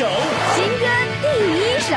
[0.00, 0.06] 首，
[0.54, 0.86] 新歌
[1.20, 1.26] 第
[1.60, 1.94] 一首。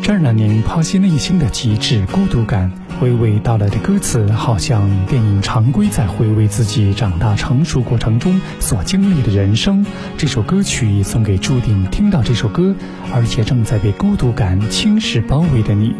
[0.00, 2.70] 这儿呢，您剖析内心的极致孤独感，
[3.02, 9.84] 娓娓道来的歌词，好像电影常规在回味自己长大成熟过程中所经历的人生。
[10.16, 12.76] 这首歌曲送给注定听到这首歌，
[13.12, 15.96] 而且正在被孤独感侵蚀包围的你。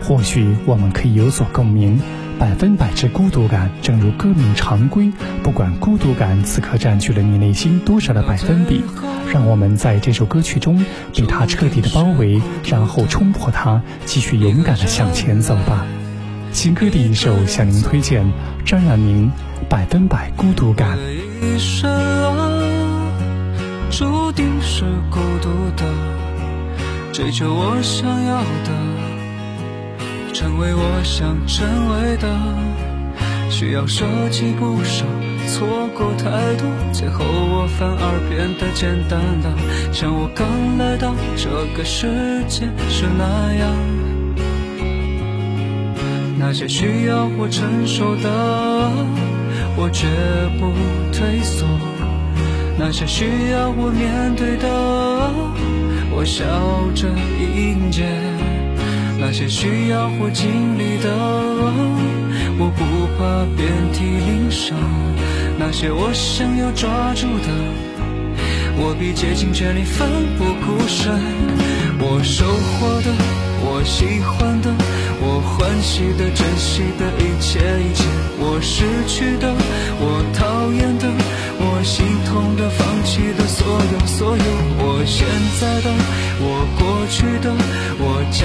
[0.00, 2.00] 或许我们可以有所共鸣。
[2.38, 5.10] 百分百之孤独感，正如歌名常规，
[5.42, 8.82] 不管孤独感此刻占据了你内心多少的百分比，
[9.32, 15.86] 让我们在这首歌曲中被它彻底的包围，然后冲破它，继续勇敢的向前走吧。
[16.52, 18.30] 新歌第一首向您推荐
[18.64, 19.30] 张冉明
[19.68, 20.98] 《百分百孤独感》。
[21.42, 23.12] 一生啊，
[23.90, 25.84] 注定是孤独的，
[27.12, 29.05] 追求我想要的。
[30.38, 32.28] 成为我想成为的，
[33.48, 35.06] 需要舍弃不少，
[35.48, 39.56] 错过太多，最后我反而变得简单了，
[39.94, 43.74] 像我刚来到这个世界是那样。
[46.38, 48.28] 那些需要我承受的，
[49.74, 50.06] 我绝
[50.60, 50.70] 不
[51.16, 51.64] 退缩；
[52.78, 54.68] 那些需要我面对的，
[56.14, 56.44] 我笑
[56.94, 57.08] 着
[57.40, 58.04] 迎接。
[59.18, 61.10] 那些需要或经历的，
[62.58, 62.84] 我不
[63.16, 64.76] 怕遍体鳞伤；
[65.58, 67.48] 那些我想要抓住的，
[68.76, 71.18] 我必竭尽全力奋不顾身。
[71.98, 73.10] 我收获的，
[73.64, 74.70] 我喜欢的，
[75.18, 78.04] 我欢喜的，珍惜的一切一切；
[78.38, 79.48] 我失去的，
[79.98, 80.22] 我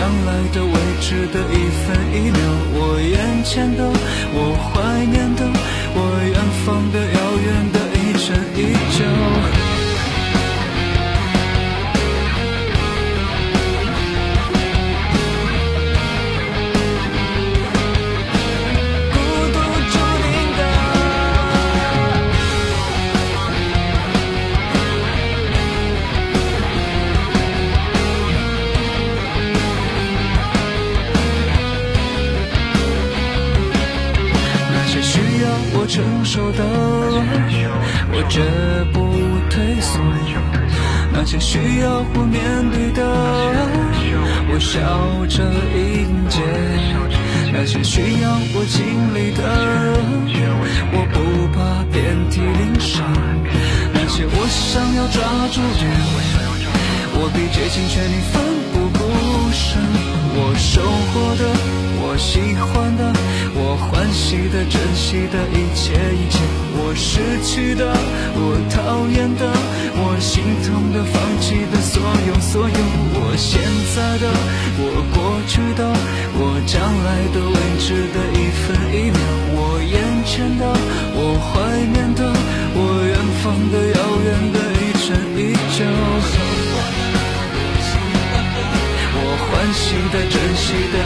[0.01, 2.39] 将来的未知的一分一秒，
[2.73, 3.85] 我眼前的，
[4.33, 5.45] 我怀念的，
[35.91, 36.63] 承受的，
[38.13, 38.39] 我绝
[38.93, 39.11] 不
[39.49, 39.99] 退缩；
[41.11, 42.39] 那些需要或面
[42.71, 43.03] 对的，
[44.47, 44.79] 我笑
[45.27, 45.43] 着
[45.75, 46.39] 迎接；
[47.51, 49.43] 那些需要我经历的，
[50.93, 51.19] 我不
[51.51, 53.03] 怕遍体鳞伤；
[53.91, 55.83] 那些我想要抓住的，
[57.19, 58.39] 我必竭尽全力奋
[58.71, 58.99] 不顾
[59.51, 59.75] 身。
[60.33, 60.79] 我收
[61.11, 61.43] 获的，
[61.99, 62.39] 我喜
[62.71, 63.20] 欢的。
[64.11, 66.43] 珍惜的、珍惜的一切一切，
[66.75, 67.95] 我失去的、
[68.35, 69.47] 我讨厌的、
[69.95, 73.63] 我心痛的、放弃的所有所有，我现
[73.95, 74.27] 在的、
[74.83, 75.87] 我过去的、
[76.35, 76.75] 我将
[77.07, 79.15] 来的未知的一分一秒，
[79.55, 79.95] 我眼
[80.27, 80.67] 前的、
[81.15, 82.27] 我怀念的、
[82.75, 85.87] 我远方的、遥远的一尘一旧，
[89.23, 90.99] 我欢喜的、珍惜的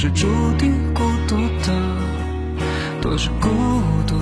[0.00, 0.28] 是注
[0.58, 1.72] 定孤独的，
[3.02, 3.48] 都是孤
[4.06, 4.14] 独。